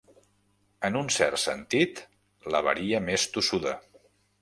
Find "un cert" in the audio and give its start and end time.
1.01-1.43